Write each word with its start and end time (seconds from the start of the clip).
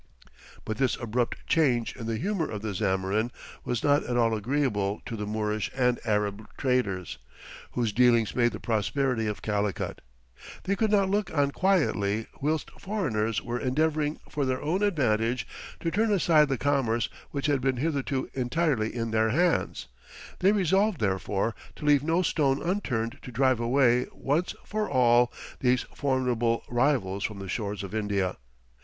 But 0.65 0.77
this 0.77 0.95
abrupt 0.97 1.45
change 1.45 1.95
in 1.95 2.07
the 2.07 2.17
humour 2.17 2.49
of 2.49 2.63
the 2.63 2.73
Zamorin 2.73 3.31
was 3.63 3.83
not 3.83 4.03
at 4.05 4.17
all 4.17 4.33
agreeable 4.33 4.99
to 5.05 5.15
the 5.15 5.27
Moorish 5.27 5.69
and 5.75 5.99
Arab 6.03 6.49
traders, 6.57 7.19
whose 7.73 7.93
dealings 7.93 8.35
made 8.35 8.51
the 8.51 8.59
prosperity 8.59 9.27
of 9.27 9.43
Calicut. 9.43 10.01
They 10.63 10.75
could 10.75 10.89
not 10.89 11.11
look 11.11 11.31
on 11.31 11.51
quietly 11.51 12.25
whilst 12.41 12.71
foreigners 12.79 13.43
were 13.43 13.59
endeavouring 13.59 14.17
for 14.27 14.43
their 14.43 14.59
own 14.59 14.81
advantage 14.81 15.45
to 15.81 15.91
turn 15.91 16.11
aside 16.11 16.49
the 16.49 16.57
commerce 16.57 17.07
which 17.29 17.45
had 17.45 17.61
been 17.61 17.77
hitherto 17.77 18.27
entirely 18.33 18.91
in 18.95 19.11
their 19.11 19.29
hands; 19.29 19.87
they 20.39 20.51
resolved, 20.51 20.99
therefore, 20.99 21.53
to 21.75 21.85
leave 21.85 22.01
no 22.03 22.23
stone 22.23 22.59
unturned 22.59 23.19
to 23.21 23.31
drive 23.31 23.59
away 23.59 24.07
once 24.13 24.55
for 24.65 24.89
all 24.89 25.31
these 25.59 25.83
formidable 25.93 26.63
rivals 26.67 27.23
from 27.23 27.37
the 27.37 27.47
shores 27.47 27.83
of 27.83 27.93
India. 27.93 28.37